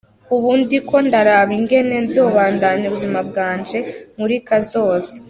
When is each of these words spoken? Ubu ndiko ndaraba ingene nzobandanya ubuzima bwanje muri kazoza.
Ubu 0.35 0.49
ndiko 0.63 0.95
ndaraba 1.07 1.51
ingene 1.59 1.95
nzobandanya 2.07 2.85
ubuzima 2.87 3.19
bwanje 3.29 3.77
muri 4.19 4.35
kazoza. 4.47 5.11